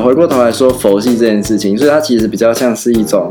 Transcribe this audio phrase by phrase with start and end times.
[0.00, 3.28] 呃，回过头来说佛系这件事情，所以它其实比较像是一种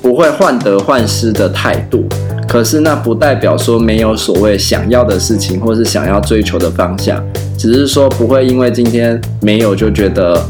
[0.00, 2.06] 不会患得患失的态度。
[2.48, 7.22] 可是那不代表说没有所谓想要的事情，或是想要追求的方向，
[7.58, 10.42] 只是说不会因为今天没有就觉得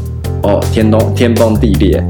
[0.43, 2.01] 哦，天崩天崩地裂。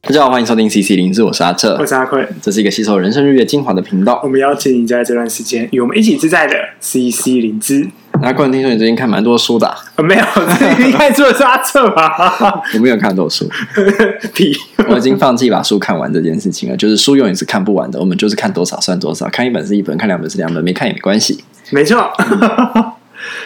[0.00, 4.22] 大家好，欢迎收听 CC 零之，我是阿彻，我是阿坤，这是一个吸收人生日月精华的频道。
[4.24, 7.90] 我们邀请你在这段时间与我们一起自在的 CC 零之。
[8.22, 9.74] 阿坤，听说你最近看蛮多书的啊？
[9.96, 10.24] 啊 没有，
[10.56, 12.62] 最近看书的是阿彻吧？
[12.72, 13.48] 我没有看很多书，
[14.32, 14.56] 屁！
[14.88, 16.76] 我已经放弃把书看完这件事情了。
[16.76, 21.42] 就是书永远是看不完的，我们就是看多少算多少，看一本是一本，看两本是两本，没看也没关系。
[21.70, 22.12] 没错，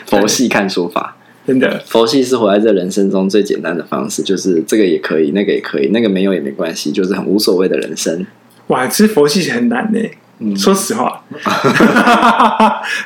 [0.07, 8.27] 佛系看书法，真的，佛系是活在这人生中最简单的方式，就是这个也可以，那个也可以，那个没有也没关系，就是很无所谓的人生。
[8.67, 9.98] 哇，其实佛系很难呢。
[10.39, 11.23] 嗯，说实话，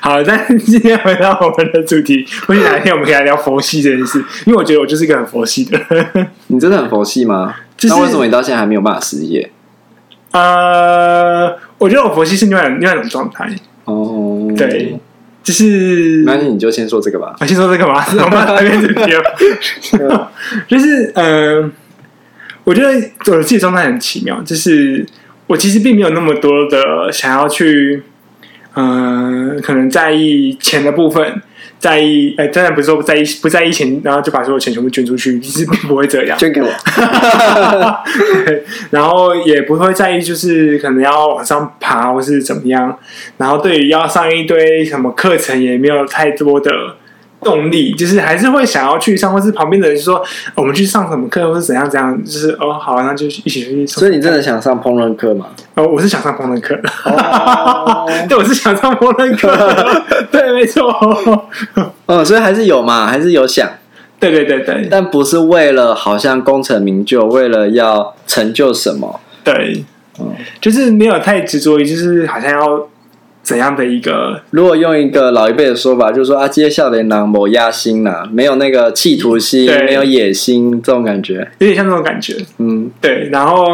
[0.00, 5.78] 好，但今天回到我们的主题，或许哪一天我们可以来聊佛系这件事，因为我觉得我就是一个很佛系的。
[6.48, 7.54] 你真的很佛系吗？
[7.76, 9.48] 就是、那为什么你到现在还没有办法失业？
[10.32, 13.48] 呃，我觉得我佛系是另外另外一种状态。
[13.84, 14.98] 哦，对，
[15.44, 17.36] 就是，那你就先说这个吧。
[17.38, 19.02] 我先说这个吧， 我们来边主题。
[20.66, 21.70] 就是，嗯、呃，
[22.64, 22.88] 我觉得
[23.26, 25.06] 我自己状态很奇妙，就是。
[25.50, 28.04] 我其实并没有那么多的想要去，
[28.74, 31.42] 嗯、呃，可能在意钱的部分，
[31.80, 36.68] 在意，哎，当然不是说不在意，不在意钱，然后就把所有钱全部捐出去，其实并不会这样，捐给我，
[38.90, 42.96] 然后也不会在意，就是可能要往上爬或是怎么样，
[43.36, 46.70] 然后对于要上一堆什么课程也没有太多的。
[47.42, 50.22] 动力就是还是会想要去上，或是旁边的人说
[50.54, 53.86] 我们去上什么课，或是怎样怎样，就是哦好，那就一起去。
[53.86, 55.46] 所以你真的想上烹饪课吗？
[55.74, 56.78] 哦，我是想上烹饪课。
[57.04, 59.50] 哦、 对，我是想上烹饪课。
[60.30, 60.92] 对，没错。
[62.06, 63.68] 嗯，所以还是有嘛，还是有想。
[64.18, 69.18] 对对对对，但不是为了好像功成名就，为了要成就什么。
[69.42, 69.82] 对，
[70.18, 72.88] 嗯，就是没有太执着于，就是好像要。
[73.42, 74.40] 怎样的一个？
[74.50, 82.36] 如果用一个老一辈的说法，就是说啊，接下来呢，某压心呐，没有那个企图心，没有野心，这种感觉，有点像这种感觉。
[82.58, 83.28] 嗯，对。
[83.30, 83.64] 然后，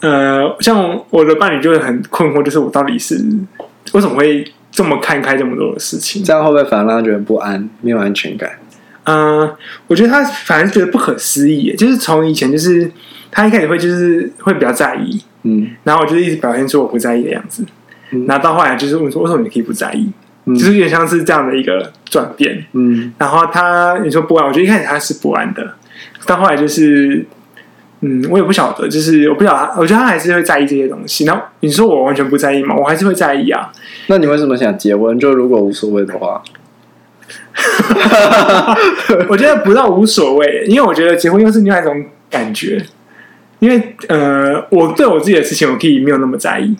[0.00, 3.16] 呃，像我的伴侣就会很困惑，就是我到底是
[3.92, 6.22] 为什么会这么看开这么多的事情？
[6.22, 8.50] 这样会不会反而让他觉得不安，没有安全感？
[9.04, 9.56] 嗯、呃，
[9.88, 12.90] 我觉得他反而觉得不可思议，就是从以前就是
[13.30, 17.64] 他一开始会就是会比较在意，嗯，然后我就一直表现出我不在意的样子。
[18.26, 20.10] 那到后来就是问说，为什么你可以不在意？
[20.46, 22.64] 嗯、就是有点像是这样的一个转变。
[22.72, 25.74] 嗯，然后他你说不安，我觉得一开始他是不安的，
[26.26, 27.24] 到后来就是，
[28.00, 31.24] 嗯，我也不晓得，就是我不晓得他，我觉得他还是会在意这些东西。
[31.24, 32.74] 那你说我完全不在意吗？
[32.74, 33.70] 我还是会在意啊。
[34.06, 35.18] 那你为什么想结婚？
[35.18, 36.42] 就如果无所谓的话，
[39.28, 42.82] 我觉得不到无所谓，因为我觉得结婚又是另外一种感觉。
[43.58, 46.74] 因为呃，我对我自己的事情，我可以没有那么在意。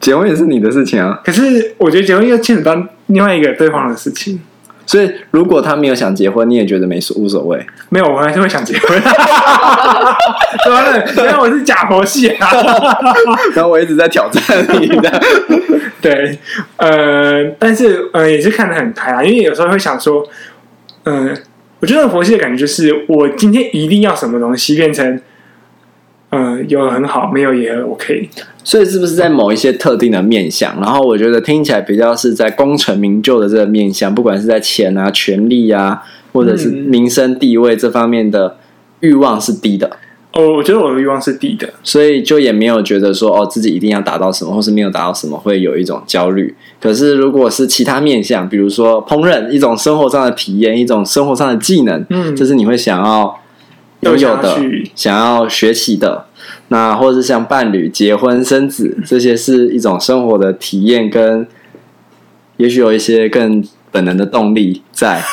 [0.00, 4.40] 结婚也是你的事情啊，可是我觉得结婚又牵扯到另外一个对方的事情，
[4.86, 7.66] 所以如果他没有想结婚，你也觉得没所无所谓？
[7.88, 9.02] 没有，我还是会想结婚。
[10.70, 12.48] 完了，因为我是假佛系啊，
[13.54, 14.42] 然后我一直在挑战
[14.80, 15.22] 你的。
[16.00, 16.38] 对，
[16.76, 20.24] 呃，但是呃，也是看得很开啊，因为有时候会想说，
[21.04, 21.34] 嗯、呃，
[21.80, 25.20] 我觉得佛系的感觉就是，我今天一定要什么东西变成。
[26.30, 28.28] 嗯，有很好，没有也 OK。
[28.62, 30.78] 所以是不是在某一些特定的面向？
[30.78, 36.02] 然后我觉得听起来比较是在功成名就的这个面向，不管是在钱啊、权力啊，
[36.34, 38.58] 或者是民生地位这方面的
[39.00, 39.90] 欲望是低的。
[40.34, 46.54] 哦，我觉得我的欲望是低的，所以就也没有觉得说哦，自己一定要达到什么，或是没有达到什么会有一种焦虑。
[46.78, 53.34] 可是如果是其他面向，比如说烹饪，一种生活上的体验，一种生活上的技能，嗯，这是你会想要。
[54.00, 54.58] 有有的
[54.94, 56.26] 想要学习的，
[56.68, 61.46] 那或者是像伴侣、结婚、生子，这些是一种生活的体验，跟
[62.58, 65.20] 也许有一些更本能的动力在。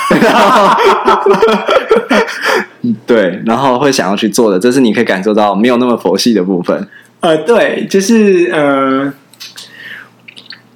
[3.05, 6.87] 对，然后会想要去做的，这是你可以感受到没有那么佛系的部分。
[7.19, 9.11] 呃，对，就是呃，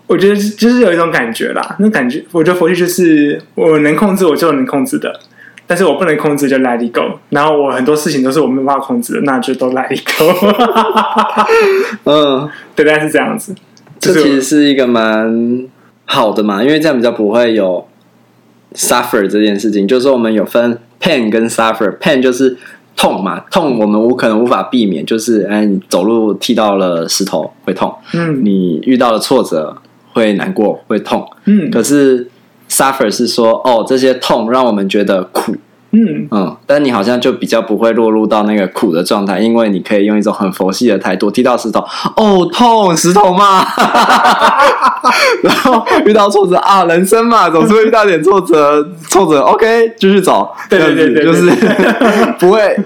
[0.08, 5.20] 我觉得就是有一种感觉啦，那感觉，我觉得佛系就是我能控制，我就能控制的。
[5.70, 7.20] 但是我不能控制，就 let it go。
[7.30, 10.26] 然后我很多事情都是我没办法控制的，那就都 let it go。
[12.06, 13.54] 嗯， 对，大概是这样子。
[14.00, 15.68] 这其实是一个蛮
[16.06, 17.88] 好的嘛，因为这样比较不会有
[18.74, 19.88] suffer 这件事情。
[19.88, 21.96] 就是说，我们有分 pain 跟 suffer。
[22.00, 22.58] pain 就是
[22.98, 29.78] 痛嘛，痛我们无可能无法避免，就是哎，你走路踢到了石头会痛，嗯，你遇到了挫折
[30.14, 32.28] 会难过会痛，嗯，可是。
[32.70, 35.56] Suffer 是说哦，这些痛让我们觉得苦。
[35.92, 41.84] 嗯嗯，但你好像就比较不会落入到那个苦的状态，因为你可以用一种很佛系的态度，踢到石头，
[42.16, 43.66] 哦，痛，石头嘛，
[45.42, 51.50] 然后遇到挫折啊，人生嘛，总是会遇到点挫折，挫折，OK，继续走，对对对对，就是
[52.38, 52.78] 不会。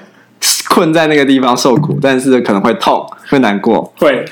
[0.74, 4.26] 困在那个地方受苦，但是可能会痛，会难过，会，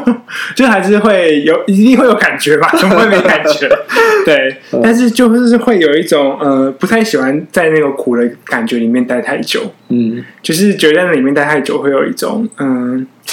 [0.54, 2.68] 就还是会有，一定会有感觉吧？
[2.78, 3.66] 怎么会没感觉？
[4.26, 9.72] 对，但是就是会有一种呃，不太喜欢在那个苦的感觉里面待太久。
[9.88, 13.32] 嗯，就是觉得在那里面待太久，会有一种嗯、呃，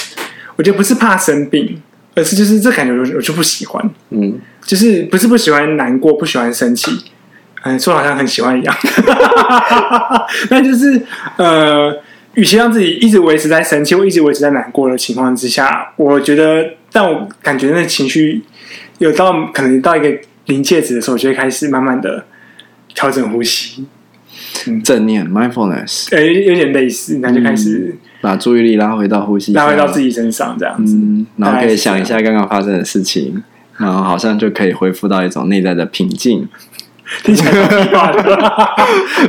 [0.56, 1.82] 我觉得不是怕生病，
[2.14, 3.90] 而是就是这感觉我我就不喜欢。
[4.08, 6.90] 嗯，就是不是不喜欢难过，不喜欢生气，
[7.64, 8.74] 嗯，说好像很喜欢一样，
[10.48, 11.02] 那就是
[11.36, 11.94] 呃。
[12.34, 18.42] 与其让自己一直维持在生气或一直维持在难过的情况之下，我觉得，但我感觉那情绪
[18.98, 22.24] 有到可能到一个临界值的时候，我就会开始慢慢的
[22.94, 23.86] 调整呼吸，
[24.66, 33.42] 嗯、正念 mindfulness，哎、欸，有点类似，那就开始、嗯、把注意力拉回到呼吸，拉回到自己身上，这样子、嗯，然后可以想一下刚刚发生的事情，
[33.76, 36.48] 然后好像就可以恢复到一种内在的平静。
[37.22, 38.52] 听起来超奇怪的，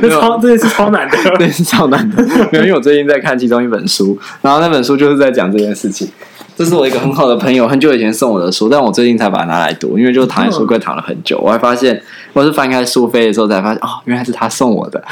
[0.00, 2.22] 这超这也是超难的， 对，是超难的。
[2.52, 6.08] 没有，因为我最近在看其中一本书，然后那本书就是在讲这件事情。
[6.56, 11.38] 这是我一个很好的朋友很久以前送我的书，但我最近才把它拿来读，因为就躺在书柜躺了很久。
[11.38, 12.00] 我还发现，
[12.32, 15.04] 我是翻开书扉的时候才发现，哦，原来是他送我的。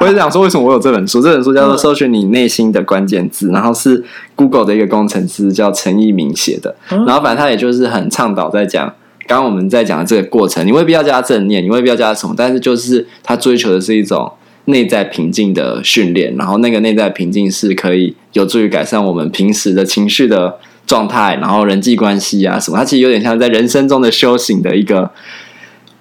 [0.00, 1.20] 我就想说，为什么我有这本书？
[1.20, 4.02] 这本书叫做《搜寻你内心的关键字》，然后是
[4.34, 6.74] Google 的一个工程师叫陈一鸣写的。
[6.88, 8.90] 然后反正他也就是很倡导在讲。
[9.26, 14.30] 刚刚我们在讲的这个过程，你未必要加正念，你未必要加什么，但是就是他追求的是一种
[14.66, 25.10] 内在平静的训练，然后那个内在平静是可以有助于改善我们平时的情绪的状态，然后人际关系啊什么，它其实有点像在人生中的修行的一个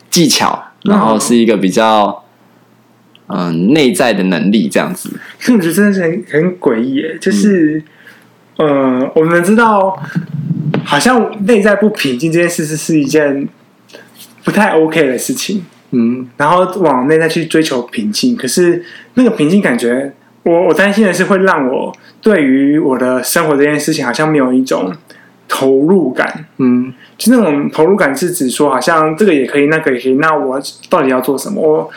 [0.09, 2.23] 技巧，然后是一个比较
[3.27, 5.09] 嗯、内在的能力这样子。
[5.47, 7.81] 我觉得真的是很很诡异，就是、
[8.57, 9.97] 嗯、呃，我们知道。
[10.85, 13.47] 好像内在不平静这件事是是一件
[14.43, 18.83] 不太 OK 的事情，嗯，然后往内在去追求平静，可是
[19.13, 20.13] 那个平静感觉，
[20.43, 24.93] 我我担心的是会让我对于我的生活这件事情好像没有一种
[25.47, 31.61] 投入感，嗯，就那种投入感是指说好像这个也可以，那个也可以，那我到底要做什么？
[31.61, 31.89] 我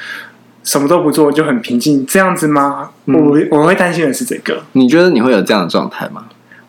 [0.62, 2.90] 什么都不做就很平静，这样子吗？
[3.06, 4.62] 嗯，我我会担心的是这个。
[4.72, 6.24] 你觉得你会有这样的状态吗？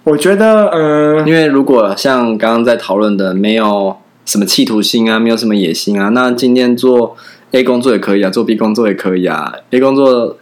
[0.07, 3.93] 我觉得，嗯、呃，因为如果像刚刚在讨论的，没有
[4.25, 7.17] 什么企图心啊，没有什么野心啊，那今天做
[7.51, 10.37] A 工作也可以啊，做 B 工作也可以啊，A 工作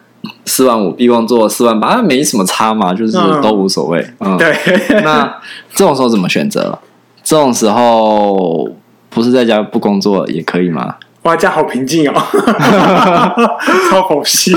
[0.46, 4.00] 四万五，B 工作四万八，啊，没什么差嘛，就是都无所谓。
[4.20, 4.56] 嗯，嗯对。
[5.02, 5.36] 那
[5.74, 6.78] 这种时候怎么选择？
[7.24, 8.70] 这种时候
[9.10, 10.98] 不是在家不工作也可以吗？
[11.24, 12.14] 哇，家好平静哦，
[13.90, 14.56] 超好笑。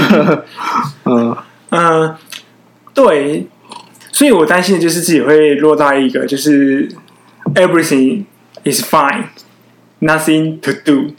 [1.07, 1.35] 嗯
[1.71, 2.15] 嗯，
[2.93, 3.47] 对。
[4.19, 6.89] 所以我担心的就是自己会落到一个就是
[7.55, 8.25] everything
[8.65, 9.27] is fine,
[10.01, 11.13] nothing to do,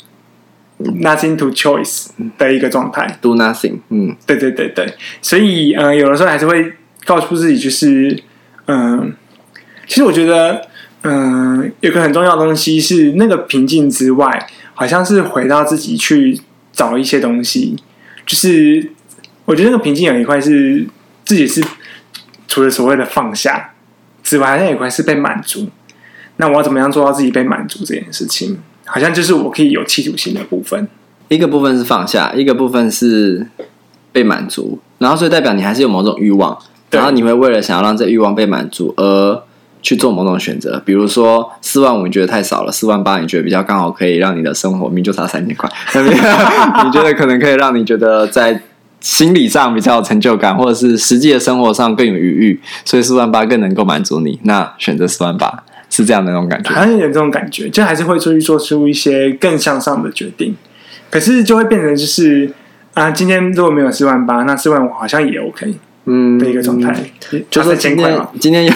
[0.83, 2.07] nothing to choice
[2.37, 3.17] 的一个状态。
[3.21, 4.95] Do nothing，嗯，对对对对。
[5.21, 6.73] 所以，嗯、呃，有的时候还是会
[7.05, 8.21] 告诉自己，就是，
[8.65, 9.07] 嗯、呃，
[9.87, 10.67] 其实我觉得，
[11.03, 16.37] 嗯、呃，有个很重要的东西是那个平静之外，好像是回到自己去
[16.73, 17.77] 找一些东西。
[18.25, 18.91] 就是
[19.45, 20.85] 我觉得那个平静有一块是
[21.23, 21.63] 自己是。
[22.49, 23.69] 除了所谓的放下
[24.23, 25.69] 之外，好像有一块是被满足。
[26.37, 28.57] 那我要怎么样做到自己被满足这件事情？
[28.85, 30.87] 好像就是我可以有企图心的部分。
[31.27, 33.47] 一个部分是放下，一个部分是
[34.11, 34.79] 被满足。
[34.97, 36.57] 然后所以代表你还是有某种欲望，
[36.89, 39.43] 然后你会为了想要让这欲望被满足而
[39.83, 40.81] 去做某种选择。
[40.83, 45.69] 比如说四万五你觉得太少了，四万八你觉得比较刚好可以让你的生活，明明就差三千块，
[46.83, 48.59] 你觉得可能可以让你觉得在。
[49.01, 54.37] 心理上比较有成就感，或者是实际的生活上更有余裕，所以四万八更能够满足你。
[54.43, 60.53] 那选择四万八是这样的那种感觉，好像有这种感觉，就还是会出去做出一些更向上的决定。
[61.09, 62.51] 可是就会变成就是
[62.93, 65.73] 啊，今天如果没有四万八，那四万五好像也 OK，
[66.05, 66.93] 嗯的一个状态。
[67.31, 68.73] 嗯、就是今天今天有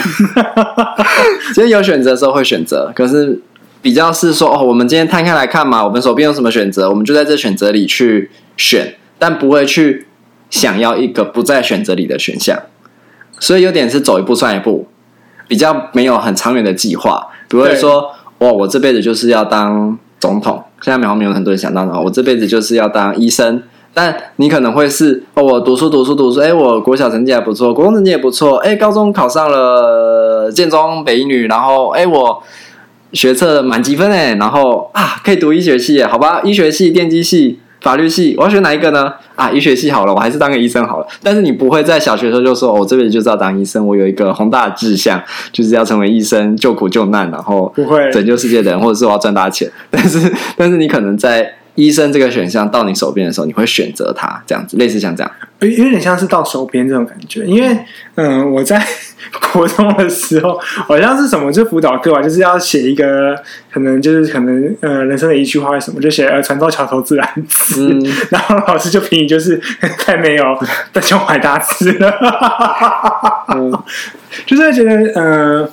[1.53, 3.41] 今天有选择的时候会选择，可是
[3.81, 10.07] 比较是说哦，我们今天摊开来看嘛，我们手边有什么选择，我们就在这选择里去选，但不会去。
[10.53, 12.55] 想要一个不在选择里的选项，
[13.39, 14.85] 所以有点是走一步算一步，
[15.47, 17.27] 比较没有很长远的计划。
[17.49, 20.63] 比如说，哇，我这辈子就是要当总统。
[20.81, 23.63] 现在美国没有很多人想当的，我这辈子就是要当医生。
[23.95, 32.43] 但你可能会是，哦，我读书读书读书，哎，我国小成绩还不错，国中成绩也不错，哎，高中考上了建中北一女，然后，哎，我
[33.11, 37.59] 学测满积分哎，然后啊可以读医学系，好吧，医学系、电机系。
[37.83, 39.13] 法律系，我要选哪一个呢？
[39.35, 41.07] 啊，医学系好了，我还是当个医生好了。
[41.21, 45.21] 但是你不会在小学的时候就说，哦，我这辈子就是要当医生，我有一个宏大的志向，
[45.51, 49.69] 就是要成为医生，救苦救难，然后不会拯救世界的人，或者是我要赚大钱。
[49.91, 51.53] 但是， 但是你可能在。
[51.75, 57.43] 医生这个选项到你手边的时候，你会选择它，这样子，类似像这样，有有点像是到手边这种感觉。
[57.45, 57.77] 因为，
[58.15, 58.85] 嗯，我在
[59.51, 63.35] 国中的时候，好像是什么，就辅导课吧，就是要写一个，
[63.71, 67.87] 可能就是可能，呃，人生的一句话是什么，就写呃，船到桥头自然直。
[67.87, 69.59] 嗯、 然后老师就评你就是
[69.97, 70.43] 太没有
[70.91, 72.11] 在胸怀大志了，
[73.55, 73.71] 嗯、
[74.45, 75.69] 就是觉得，呃。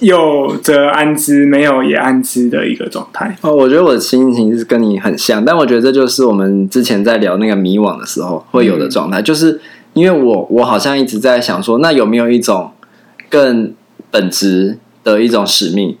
[0.00, 3.36] 有则安之，没有也安之的一个状态。
[3.40, 9.60] 哦，我觉得我的心情是跟你很像，但我觉得这就是我们之前在聊那个迷惘的时候会有的状态，嗯、就是
[9.94, 12.70] 因为我我好像一直在想说，那有没有一种
[13.28, 13.72] 更
[14.10, 15.96] 本质的一种使命？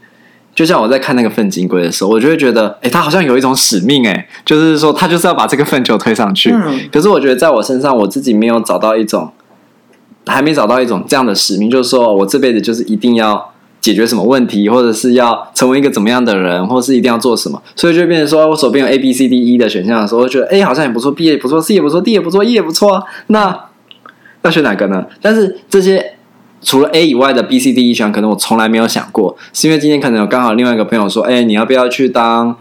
[0.54, 6.50] 就像我在看那个粪金龟的时候，我就会觉得，哎，他好像有一种使命，哎，就是说他就是要把这个粪球推上去。
[6.52, 9.30] 嗯、可是我觉得在我身上，我自己没有找到一种，
[10.26, 13.51] 还没找到一种这样的使命，就是说我这辈子就是一定要。
[13.82, 23.58] 解决什么问题，或者是要成为一个怎么样的人，或是一定要做什么，所以就变成说我手边有 A B C D E 的选项的时候，我觉得 A 好像也不错，B 也不错，C 也不错，D 也不错，E 也不错啊，那
[24.42, 25.04] 要选哪个呢？
[25.20, 26.14] 但是这些
[26.62, 32.56] 除了 A 以外的 B C D E 选项，可能我从来没有想过，是因为今天可能有刚好另外一个朋友说，哎，你要不要去当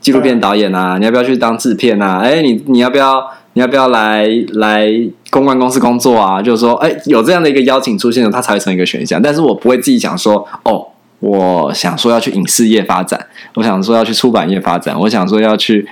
[0.00, 0.98] 纪录片导演啊？
[0.98, 2.20] 你要不要去当制片啊？
[2.22, 3.28] 哎，你你要不要？
[3.54, 4.88] 你要不要来来
[5.28, 6.40] 公关公司工作啊？
[6.40, 9.20] 就是说，哎，有这样的一个邀请出现了，它才会成为一个选项。
[9.20, 10.86] 但是我不会自己想说，哦，
[11.18, 15.84] 我想说要去影视业发展，我想说要去出版业发展，我想说要去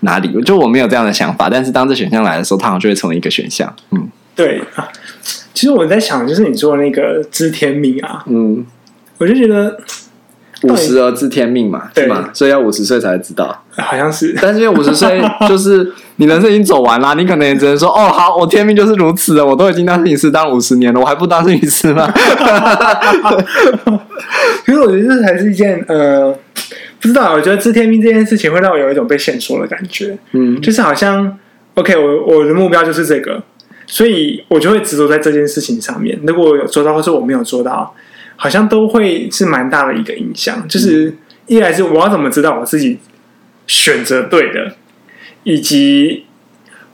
[0.00, 0.42] 哪里？
[0.42, 1.50] 就我没有这样的想法。
[1.50, 3.74] 但是当这选项来的时候，它好像就会成为一个选项。
[3.90, 4.88] 嗯，对啊。
[5.52, 8.64] 其实我在想，就是你说的那个知天命啊，嗯，
[9.18, 9.78] 我就觉得。
[10.62, 12.30] 五十而知天命嘛，对嘛？
[12.32, 14.34] 所以要五十岁才知道，好像是。
[14.40, 19.44] 但是因为五十岁 就是你人生已经走完了，你可能也只能说哦，好，我天命就是如此了。
[19.44, 22.10] 我都已经当摄影师当五十年了，我还不当摄影师吗？
[24.64, 26.32] 其实我觉得这才是一件呃，
[27.00, 27.34] 不知道。
[27.34, 31.38] 我觉得知天命这件事情会让我有一种被限缩的感觉，嗯，就是好像
[31.74, 33.42] OK，我我的目标就是这个，
[33.86, 36.18] 所以我就会执着在这件事情上面。
[36.26, 37.94] 如果我有做到，或是我没有做到。
[38.36, 41.16] 好像都会是蛮大的一个影响，就是
[41.46, 42.98] 一来是我要怎么知道我自己
[43.66, 44.74] 选择对的，
[45.42, 46.24] 以及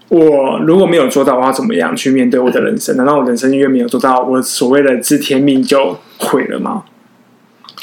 [0.09, 2.97] 我如果没有做到，我要怎么样去面对我的人生？
[2.97, 6.85] 难道我人生因为没有做到，我所谓的知天命就毁了吗？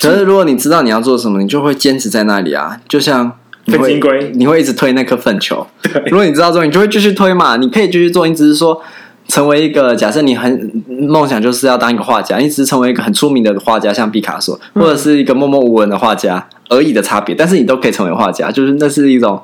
[0.01, 3.37] 可是如果你知道你要做什么，你就会坚持在那里啊，就像
[3.67, 5.67] 粪金龟，你会一直推那颗粪球。
[6.05, 8.81] 如果你知道之后，你就会继续推嘛，你可以继续做，你只是说。
[9.29, 17.33] 成为一个假设，你很梦想就是要当一个画家，你只是成为一个很出名的画家，像毕卡索，或者是一个默默无闻的画家而已的差别。
[17.33, 19.41] 但是你都可以成为画家，就是那是一种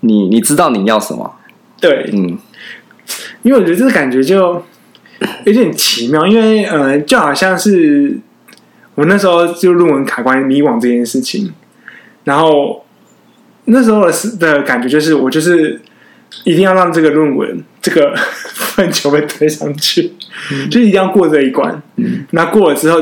[0.00, 1.34] 你你知道你要什么。
[1.80, 2.38] 对，嗯，
[3.42, 4.62] 因为我觉得这个感觉就
[5.44, 8.18] 有点奇妙，因为呃，就好像是
[8.94, 11.52] 我那时候就论文卡关迷惘这件事情，
[12.24, 12.84] 然后
[13.64, 15.80] 那时候的的感觉就是我就是。
[16.44, 18.14] 一定要让这个论文这个
[18.76, 20.12] 粪球被推上去，
[20.52, 21.82] 嗯、就一定要过这一关。
[21.96, 23.00] 嗯，那过了之后，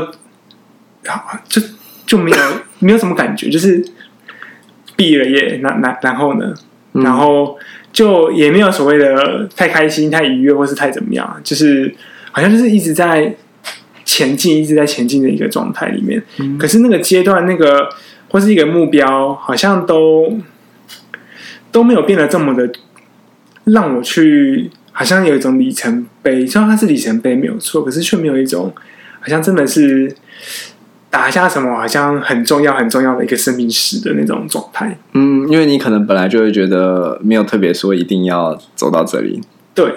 [1.49, 1.61] 就
[2.07, 2.37] 就没有
[2.79, 3.85] 没有什么感觉，就是
[4.95, 6.55] 毕了业，那那然后呢？
[6.93, 7.59] 嗯、然后
[7.93, 11.93] 就也没有所谓的太开心、太愉悦，或是太怎么样，就是
[12.31, 13.35] 好像就是一直在
[14.05, 16.23] 前进，一直在前进的一个状态里面。
[16.39, 17.89] 嗯、可是那个阶段，那个
[18.29, 20.39] 或是一个目标，好像都
[21.73, 22.71] 都没有变得这么的。
[23.65, 28.73] 让我去，好像有一种里程碑，虽然它是里程碑没有错，可是却没有一种
[29.21, 30.15] 好像真的是
[31.11, 34.97] 打下什么好像很重要很重要的一个生命史的那种状态。
[35.13, 39.41] 嗯，因为你可能本来就会觉得没有特别说一定要走到这里。
[39.75, 39.93] 对，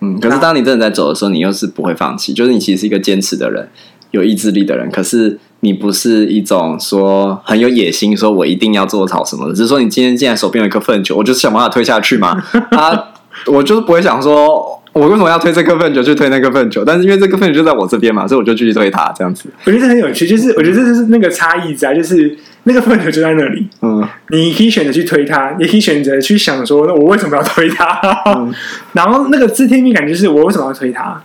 [0.00, 3.68] 嗯，可是当你真的在走的时候，你又是不会放弃，就是你其实是一个坚持的人，
[4.12, 12.40] 有意志力的人，可是你不是一种说很有野心，说我一定要做好什么的，只是说你今天既然手边有一颗粪球，我就是想把它推下去嘛。
[12.70, 13.08] 啊，
[13.46, 16.84] 我就是不会想说，我为什么要推这个粪球去推那个粪球？
[16.84, 19.48] 但是因为这个粪球就在我这边嘛，所以我就继续推它，这样子。
[19.64, 28.00] 我觉得很有趣，就是我觉得这就是那个差异在，就是那个粪球就在那里，嗯，你可以选择去推它，也可以选择去想说，那我为什么要推它？
[28.36, 28.52] 嗯、
[28.92, 31.22] 然后那个知天命感觉是我为什么要推它？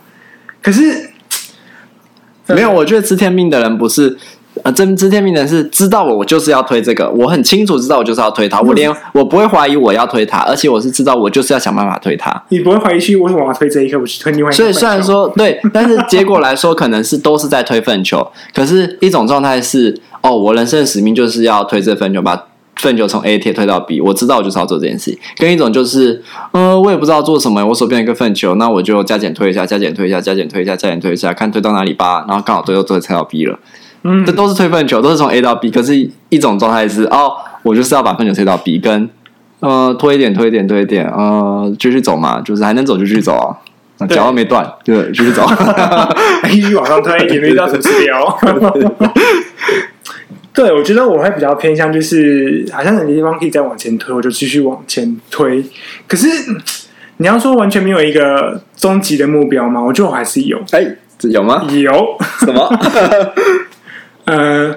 [0.62, 1.10] 可是。
[2.46, 4.18] 没有，我觉得知天命的人不是，
[4.64, 12.44] 呃，真知天命的人是知道我，我就是要推这个，我很清楚知道我就是要推它，我连我不会怀疑我要推它，而且我是知道我就是要想办法推它。
[12.50, 14.56] 你不会怀疑去为什么我要推这一颗，我去推另外一个。
[14.56, 22.46] 所以虽然说对，但是结果来说可能是都是在推粪球，可是一种状态是哦，我人生的使命就是要推这粪球，把
[22.78, 24.00] 粪球从 A 贴推到 B。
[24.00, 25.20] 我知道我就是要做这件事情。
[25.38, 32.24] 跟一种就是，呃，我也不知道做什么，我手边有一个粪球，那我就加减推一下，加减推一下，加减推一下，加减推一下，看推到哪里吧。
[32.28, 33.60] 然后刚好最后推推到 B 了。
[34.04, 35.72] 嗯，这都是推粪球，都是从 A 到 B。
[35.72, 37.34] 可是一种状态是，哦，
[37.64, 39.10] 我就是要把粪球推到 B，跟
[39.60, 43.58] 呃推一点，推一点，推一点，呃继续走嘛，就是还能走就继续走啊。
[44.10, 45.48] 脚又没断，对，继续走，
[46.50, 48.38] 继续往上推，也没到什么指标。
[50.54, 55.64] 对，我觉得我会比较偏向，就是好像有些地方可以再往前推，我就继续往前推。
[56.06, 56.28] 可是
[57.18, 59.82] 你要说完全没有一个终极的目标吗？
[59.82, 60.60] 我觉得我还是有。
[60.72, 60.86] 哎，
[61.22, 61.64] 有吗？
[61.70, 62.70] 有什么？
[64.26, 64.76] 呃。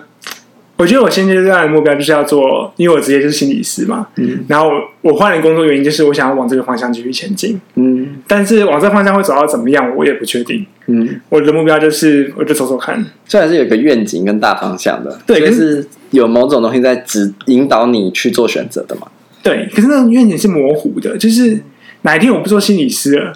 [0.79, 4.07] 我觉得我现阶段的目标就是要做，因为我职业就是心理师嘛。
[4.17, 4.45] 嗯。
[4.47, 4.69] 然后
[5.01, 7.59] 我换了工作原因就是我想要往这个方向继续前进。
[7.77, 8.19] 嗯。
[8.27, 10.67] 但是往这个方向会走到怎么样，我也不确定。
[10.89, 11.19] 嗯。
[11.31, 13.03] 我的目标就是，我就走走看。
[13.25, 19.09] 虽然是有个愿景跟大方向的，对，可是有某种东西在指引导你去做选择的嘛。
[19.43, 21.59] 对，可是那种愿景是模糊的，就是
[22.03, 23.33] 哪一天我不做心理师了，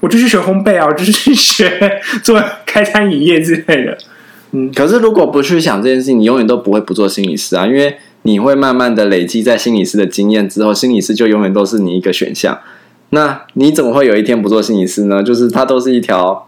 [0.00, 1.70] 我就去学烘焙啊，我就去学
[2.22, 3.96] 做开餐饮业之类的。
[4.52, 12.58] 嗯，可是如果不去想这件事情，你永远都不会不做心理师啊，因为你会慢慢的累积在心理师的经验之后，心理师就永远都是你一个选项。
[13.10, 15.22] 那你怎么会有一天不做心理师呢？
[15.22, 16.46] 就是它都是一条，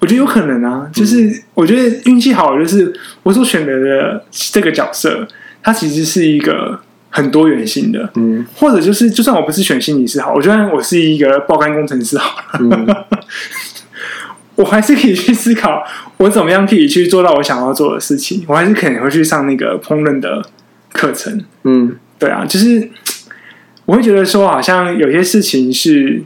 [0.00, 2.92] 我觉得有可能啊，就是我觉得运气好，就是
[3.22, 5.26] 我所选择的这个角色，
[5.62, 6.80] 它其实是一个
[7.10, 12.60] 很多元性的，嗯，或者就是就算我不是选心理师好，我觉得我是一个爆肝工程师好了。
[12.60, 12.86] 嗯
[14.60, 15.82] 我还是可以去思考，
[16.18, 18.44] 我怎么样可以去做到我想要做的事情。
[18.46, 20.44] 我还是可能会去上那个烹饪的
[20.92, 21.42] 课程。
[21.64, 22.90] 嗯，对啊，就是
[23.86, 26.22] 我会觉得说，好像有些事情是，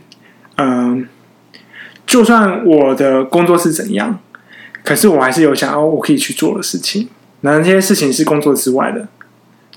[0.56, 1.06] 嗯、
[1.52, 1.60] 呃，
[2.04, 4.18] 就算我的工作是怎样，
[4.82, 7.08] 可是我还是有想要我可以去做的事情。
[7.42, 9.06] 那这些事情是工作之外的，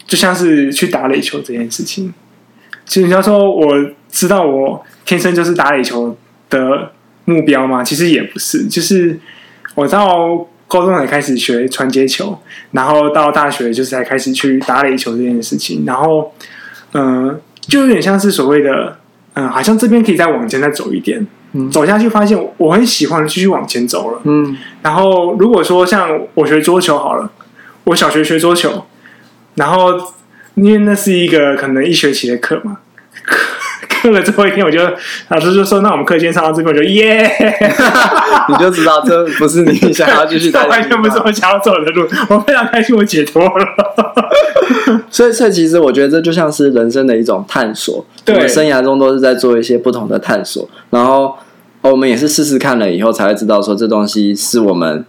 [0.08, 2.12] 就像是去打垒球这件事情。
[2.86, 6.18] 其实你要说，我知道我天生就是打垒球
[6.50, 6.94] 的。
[7.28, 7.84] 目标吗？
[7.84, 9.20] 其实也不是，就是
[9.76, 12.40] 我到高中才开始学传接球，
[12.72, 16.34] 然后到大学就是才开始去打垒球这件事情，然后
[16.94, 18.98] 嗯、呃，就有点像是所谓的
[19.34, 27.30] 嗯、呃，好像这边可以再往前再走一点，嗯，走下去发现我很喜欢继续往前走了，嗯，然后如果说像我学桌球好了，
[27.84, 28.86] 我小学学桌球，
[29.56, 29.92] 然后
[30.56, 32.78] 因为那是一个可能一学期的课嘛。
[34.02, 34.80] 课 了最后一天，我就
[35.30, 37.30] 老师就说：“那我们课先上到这边，我就耶，
[38.50, 42.08] 你就知道这不是你想要继续走， 完全不是我想要走的路。
[42.30, 43.66] 我非常开心，我解脱了。
[45.10, 48.06] 所以，所以其实我觉得这就像是人生的一种探索。
[48.24, 51.36] 对，我们生涯中都是在做一些不同的探索，然后
[51.82, 55.06] 我们也是试试看了以后，才会知道说这东西是我们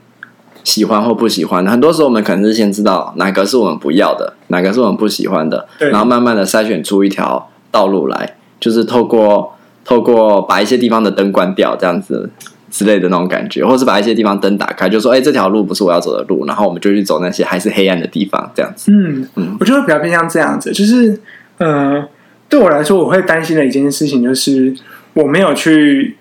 [0.65, 1.71] 喜欢或不喜欢的。
[1.71, 8.35] 很多时候，我们可能是先知道哪个是我们不要的，哪个是我们不喜欢的，然后慢慢的筛选出一条道路来。
[8.61, 12.29] 就是透过透过把一些地方的灯关掉，这样子
[12.71, 18.93] 之类的那种感觉，或是把一些地方灯打开，就说：“哎、欸，这条路不是我要走的路。”然后我们就去走那些还是黑暗的地方，这样子。
[18.93, 21.19] 嗯嗯，我觉得比较偏向这样子，就是
[21.57, 22.07] 呃，
[22.49, 24.75] 对我来说，我会担心的一件事情就是
[25.15, 26.17] 我没有去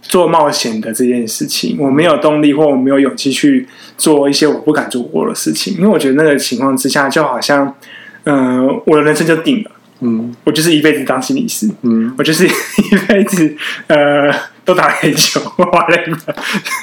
[0.00, 3.66] 做冒险的这件事情，我没有动力或我没有勇气去
[3.98, 7.74] 做一些我不敢做过的事情，因为我觉得那个情况之下，就好像
[8.22, 9.70] 呃，我的人生就定了。
[10.00, 11.68] 嗯，我就是一辈子当心理师。
[11.82, 13.54] 嗯，我就是一辈子
[13.86, 14.32] 呃
[14.64, 16.02] 都打篮球，哇嘞，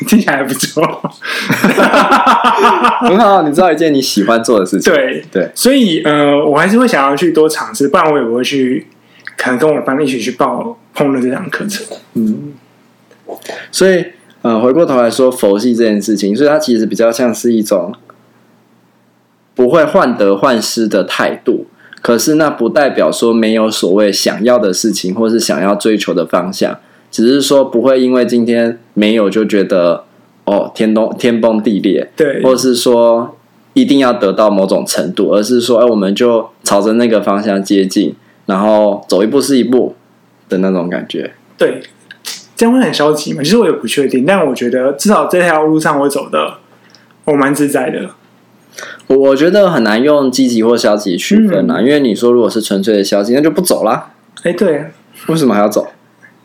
[0.07, 0.83] 听起来还不错，
[3.01, 3.41] 很好。
[3.41, 8.87] 你知道一件你喜欢做的事情，对对，对所以呃，我还是会想要去多尝试，不然我也不会去，
[9.35, 11.85] 可能跟我的班一起去报烹饪这堂课程。
[12.13, 12.53] 嗯，
[13.71, 14.05] 所以
[14.43, 17.93] 呃，回过头来说佛系这件事情，所以它其实比较像是一种
[19.55, 21.65] 不会患得患失的态度。
[22.01, 26.77] 可是那不代表说没有所谓想要的事情，或是想要追求的方向，
[27.11, 30.03] 只是说不会因为今天没有就觉得
[30.45, 33.35] 哦天崩天崩地裂，对，或是说
[33.73, 39.95] 一定要得到某种程度，而是说哎我们就朝着那个方向接近，然后走一步是一步
[40.47, 41.33] 的那种感觉。
[41.57, 41.81] 对，
[42.55, 43.41] 这样会很消极嘛？
[43.43, 46.53] 其实我也不确定，但我觉得至少这条路上我走的
[47.25, 48.11] 我蛮自在的。
[49.07, 54.09] 我我觉得很难用积极或消极区分啊，嗯、因为你说如果是纯粹的消极，那就不走啦。
[54.43, 54.87] 哎，对，
[55.27, 55.87] 为什么还要走？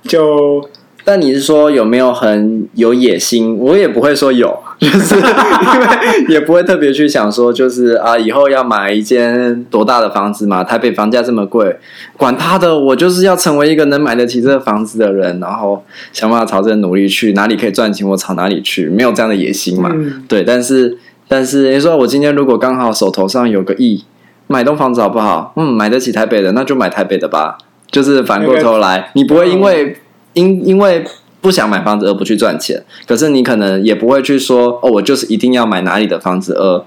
[0.05, 0.64] 就
[1.05, 3.59] 但你是说有没有很有野心？
[3.59, 5.87] 我也不会说有， 就是因为
[6.29, 10.62] 也不会特别去想说，就是啊，以后要买一间多大的房子嘛？
[10.62, 11.77] 台北房价这么贵，
[12.16, 19.90] 管他的，我就是要成为一个能买得起这个房子的人，然后想办法朝着努力去，哪里可以赚钱，我朝哪里去，没有这样的野心嘛？
[19.92, 20.96] 嗯、对，但是。
[21.33, 24.05] 但是你说我今天如果刚好手头上有个亿，
[24.49, 25.55] 买栋房子好不好？
[25.57, 27.57] 嗯，买得起台北的，那就买台北的吧。
[27.90, 29.97] 就是反过头来，你不会因为
[30.35, 31.03] 因因为
[31.40, 36.85] 不想买房子而不去赚钱，可是你可能也不会去说哦，我就是一定要买哪里的房子而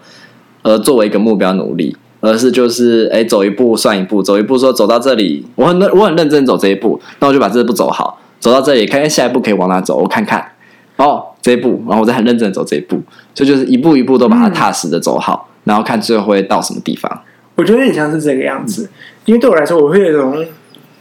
[0.62, 10.52] 而作为一个目标努力，而是就是哎，走一步算一步，走一步说走到这里，我很我很认真走这一步，那我就把这一步走好，走到这里，看看下一步可以往哪走，我看看
[10.98, 11.28] 哦。
[11.42, 13.00] 这一步，然后我再很认真的走这一步，
[13.36, 17.22] 所以就是一步一步都把它踏实的走好，嗯、然后看最后会到什么地方。
[17.54, 18.90] 我觉得有点像是这个样子，
[19.26, 20.44] 因为对我来说，我会有一种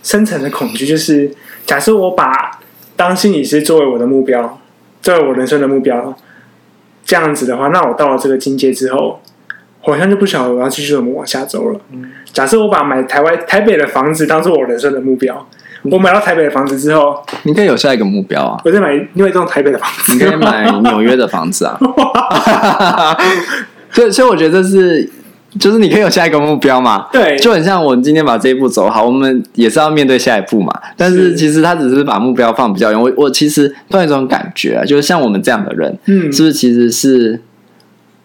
[0.02, 2.60] 深层的恐惧，就是假设我把
[2.94, 4.60] 当心理师作为我的目标，
[5.00, 6.14] 作为我人生的目标，
[7.06, 9.22] 这样子的话，那我到了这个境界之后，
[9.80, 11.80] 好像就不晓得我要继续怎么往下走了。
[11.92, 15.46] 嗯、假设我把买台湾台北的房子当做我人生的目标。
[15.90, 18.60] 我买到台北的房子之后，你可以有下一个目标啊！
[18.64, 21.78] 我在买另外一栋台北的房子，你可以买纽约的房子啊！
[23.92, 25.10] 所以，所以我觉得这是，
[25.58, 27.06] 就是你可以有下一个目标嘛？
[27.12, 30.72] 对，就很像我们今天把这一步走好，我们也是要面对下一步嘛。
[30.96, 33.00] 但是，其实他只是把目标放比较远。
[33.00, 37.42] 我，我其实突然有一种感觉啊，就是像我们这样的人，嗯，是不是其实是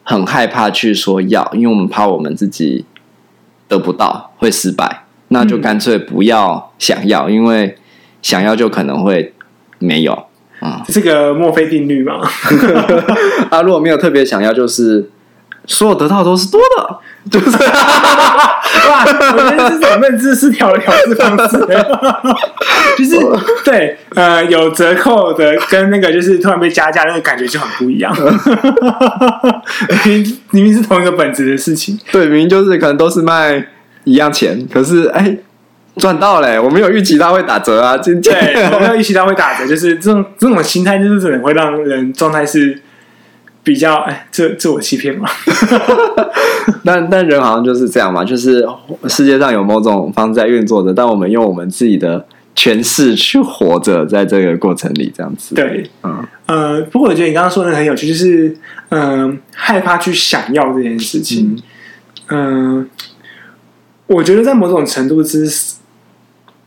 [0.03, 2.85] 很害怕去说要，因为我们怕我们自己
[3.67, 5.03] 得不到，会失败。
[5.29, 7.77] 那就干脆不要想要，嗯、因为
[8.21, 9.33] 想要就可能会
[9.77, 10.25] 没有
[10.59, 10.83] 啊。
[10.87, 12.19] 这个墨菲定律嘛。
[13.49, 15.09] 啊，如果没有特别想要，就是
[15.65, 17.57] 所有得到都是多的，就是
[18.89, 21.59] 哇，我觉得这种认知失调的调试方式，
[22.97, 23.17] 就是
[23.63, 28.11] 对呃有折扣的跟那个就是突然被加价那个感觉就很不一样。
[30.51, 33.63] 明明是同一个本质的事情，对，明明就是可能都是卖。
[34.09, 35.37] 一样钱，可是哎，
[35.97, 36.59] 赚到嘞！
[36.59, 42.81] 我没有预期到会打折啊，今天对，我没有预期到会打折，就是这种这种心态，就是可能会让人状态是
[43.63, 45.29] 比较哎，自自我欺骗嘛。
[46.83, 48.67] 但但人好像就是这样嘛，就是
[49.07, 55.53] 世界上有某种方式在运作着，但我们用我们自己的诠释去活着，在这个过程里，这样子。
[55.53, 58.55] 对，嗯呃，不过我觉得你刚刚说的很有趣，就是
[58.89, 61.55] 嗯、呃，害怕去想要这件事情，
[62.29, 62.77] 嗯。
[62.77, 62.85] 呃
[64.09, 65.47] 我觉得在某种程度之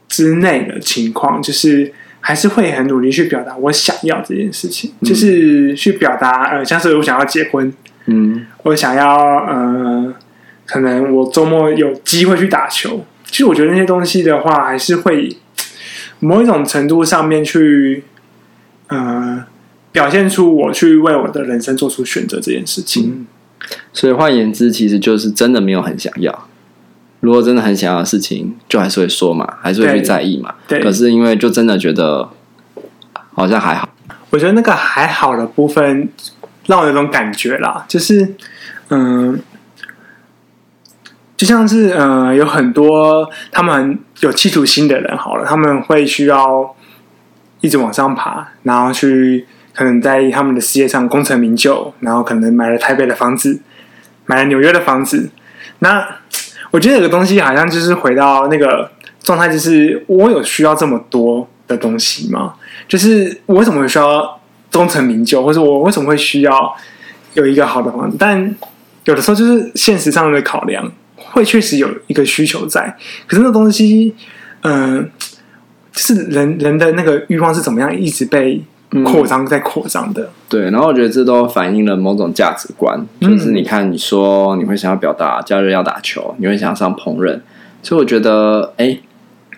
[0.09, 7.73] 之内的情况，就是还是会很努力去表达我想要这件事情，嗯、就是去表达呃，像是我想要结婚，
[8.07, 10.15] 嗯，我想要呃，
[10.67, 13.05] 可能我周末有机会去打球。
[13.27, 15.37] 其实我觉得那些东西的话，还是会
[16.21, 18.05] 某一种程度上面去
[18.87, 19.45] 呃，
[19.91, 23.05] 表现出我去为我的人生做出选择这件事情。
[23.09, 23.27] 嗯、
[23.93, 26.49] 所以换言之，其实就是真的没有很想要。
[27.23, 30.57] 如果真的很想要的事情，就还是会说嘛，还是会去在意嘛。
[30.67, 30.81] 对。
[30.81, 32.29] 可是因为就真的觉得
[33.33, 33.89] 好像还好。
[34.31, 36.09] 我觉得那个还好的部分，
[36.67, 38.35] 让我有种感觉啦，就是
[38.89, 39.41] 嗯，
[41.37, 46.75] 就像是嗯，有很多他们有企图心的人，好了，他们会需要
[47.61, 53.61] 一直往上爬，然后去可能在他们的事业上功成名就，然后可能买了台北的房子，
[54.27, 55.31] 买了纽约的房子，
[55.79, 56.05] 那。
[56.73, 58.91] 我觉得有个东西好像就是回到那个
[59.23, 62.55] 状态，就是我有需要这么多的东西吗？
[62.89, 64.41] 就是我为什么会需要
[64.73, 66.75] 功成名就，或者我为什么会需要
[67.35, 68.17] 有一个好的房子？
[68.19, 68.57] 但
[69.05, 72.97] 有的时候就是现实上的考量，会确实有一个需求在。
[73.29, 74.15] 可是那东西，
[74.63, 75.09] 嗯、
[75.93, 78.61] 就是人人的那个欲望是怎么样一直被。
[79.05, 87.41] 扩张在扩张的，对，然后我觉得这都反映了某种价值观，就是你看，你说你会想要表达假日要打球，你会想要上烹饪，
[87.83, 88.99] 所以我觉得，哎，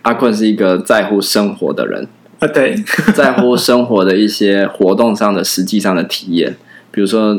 [0.03, 2.07] 阿坤是一个在乎生活的人
[2.39, 2.77] 啊，对，
[3.13, 6.57] 在乎生活的一些活动上的实际上的体验，
[6.93, 7.37] 比如说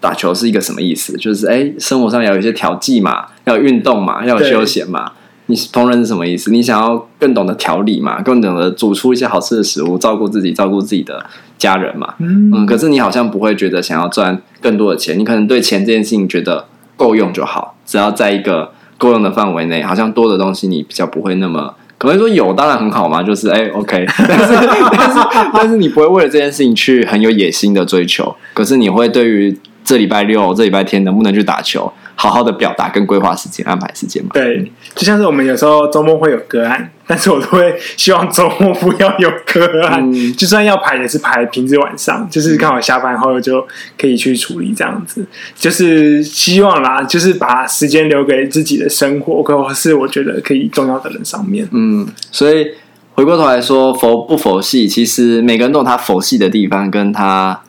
[0.00, 1.16] 打球是一个什么意思？
[1.16, 5.12] 就是哎，生活上要有一些调剂嘛，要有运动嘛，要有休闲嘛。
[5.46, 6.50] 你烹饪是什么意思？
[6.50, 11.24] 你想要更懂得调理嘛，更懂得煮出一些好吃的食物，照顾自己，照顾自己的
[11.56, 12.14] 家人嘛。
[12.18, 24.54] 嗯，嗯，可是你好像不会觉得想要赚更多的钱，你可能对钱这件事情觉得够用就好，只要在一个够用的范围内，好像多的东西你比较不会那么可能说有，当然很好嘛，就是哎，OK， 但是
[24.92, 25.18] 但是
[25.52, 31.90] 但是你不会为了这件事情去很有野心的追求，可是你会对于这礼拜六、这礼拜天能不能去打球？
[32.18, 34.30] 好好的表达跟规划时间，安排时间嘛。
[34.32, 43.66] 对，就像是我们有时候周末会有个案， 但是我都会希望周末不要有个案，嗯、就算要排也是排平日晚上，就是刚好下班后就
[43.98, 45.26] 可以去处理这样子。
[45.54, 51.68] 就是希望啦，就是把时间留给自己的生活，或是我觉得可以重要的人上面。
[51.72, 52.68] 嗯，所以
[53.12, 57.60] 回过头来说，佛不佛系，其实每个人都有他佛系的地方，跟他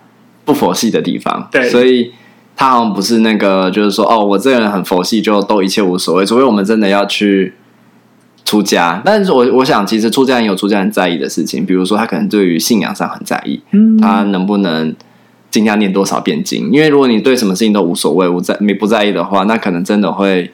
[0.47, 1.47] 不佛系的地方。
[1.51, 2.11] 对，所以。
[2.59, 6.25] 他好像不是那个，就是说哦，我这个人很佛系，就都一切无所谓。
[6.25, 7.53] 除非我们真的要去
[8.43, 14.95] 出家，但是我我想，其实出家人有出家人在意的事情，比如说他可能对于信仰上很在意，嗯，他能不能
[15.51, 16.71] 尽量念多少遍经？
[16.71, 20.51] 因为如果你对什么事情都无所谓，无在没不在意的话，那可能真的会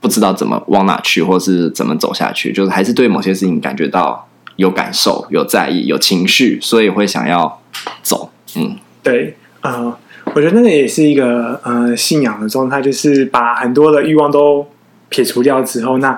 [0.00, 2.52] 不知道怎么往哪去，或是怎么走下去。
[2.52, 4.26] 就是还是对某些事情感觉到
[4.56, 7.60] 有感受、有在意、有情绪，所以会想要
[8.02, 8.29] 走。
[8.56, 9.98] 嗯，对，啊、呃，
[10.34, 14.66] 我觉得那个也是一个呃信仰的状态，就是把很多的欲望都。
[15.12, 16.16] 撇除掉之后，那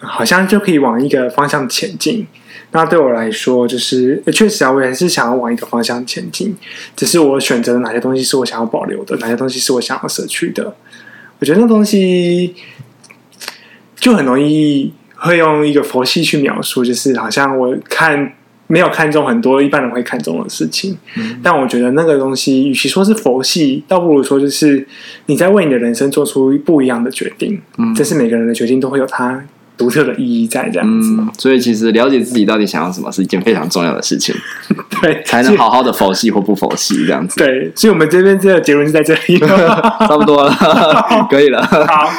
[0.00, 2.26] 好像就可以往一个方向前进。
[2.72, 6.54] 那对我来说，就是确实啊，我也是想要往一个方向前进。
[6.94, 10.76] 只是我选择哪些东西是我想要保留的，哪些东西是我想要舍去的。
[11.38, 12.54] 我觉得那东西
[13.96, 18.34] 就很容易会用一个佛系去描述，就是好像我看。
[18.68, 24.86] 没有看中很多一般人会看中的事情，嗯、但我觉得那个东西，与其说是佛系，倒不如说就是
[25.26, 27.60] 你在为你的人生做出不一样的决定。
[27.78, 29.42] 嗯，这是每个人的决定都会有它
[29.76, 31.16] 独特的意义在这样子。
[31.18, 34.34] 嗯、所以其实了解自己到底想要什么是一件非常重要的事情，
[35.00, 37.36] 对， 才能好好的佛系或不佛系这样子。
[37.38, 40.52] 对，所以我们这边这个结论是在这里， 差不多了，
[41.30, 41.64] 可以了。
[41.64, 42.10] 好。